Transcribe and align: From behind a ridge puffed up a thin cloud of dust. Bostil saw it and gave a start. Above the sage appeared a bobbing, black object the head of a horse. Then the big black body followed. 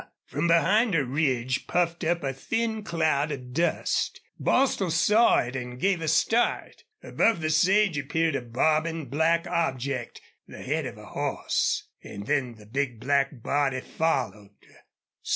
From 0.25 0.47
behind 0.47 0.95
a 0.95 1.05
ridge 1.05 1.67
puffed 1.67 2.03
up 2.05 2.23
a 2.23 2.33
thin 2.33 2.81
cloud 2.81 3.31
of 3.31 3.53
dust. 3.53 4.19
Bostil 4.39 4.89
saw 4.89 5.37
it 5.41 5.55
and 5.55 5.79
gave 5.79 6.01
a 6.01 6.07
start. 6.07 6.85
Above 7.03 7.39
the 7.39 7.51
sage 7.51 7.99
appeared 7.99 8.35
a 8.35 8.41
bobbing, 8.41 9.09
black 9.09 9.45
object 9.45 10.19
the 10.47 10.63
head 10.63 10.87
of 10.87 10.97
a 10.97 11.05
horse. 11.05 11.83
Then 12.01 12.55
the 12.55 12.65
big 12.65 12.99
black 12.99 13.43
body 13.43 13.81
followed. 13.81 14.49